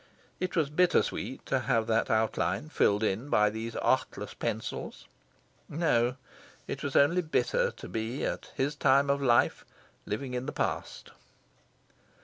It 0.39 0.55
was 0.55 0.71
bitter 0.71 1.03
sweet 1.03 1.45
to 1.45 1.59
have 1.59 1.85
that 1.85 2.09
outline 2.09 2.69
filled 2.69 3.03
in 3.03 3.29
by 3.29 3.51
these 3.51 3.75
artless 3.75 4.33
pencils. 4.33 5.05
No, 5.69 6.15
it 6.65 6.81
was 6.81 6.95
only 6.95 7.21
bitter, 7.21 7.69
to 7.69 7.87
be, 7.87 8.25
at 8.25 8.51
his 8.55 8.75
time 8.75 9.11
of 9.11 9.21
life, 9.21 9.63
living 10.07 10.33
in 10.33 10.47
the 10.47 10.53
past. 10.53 11.11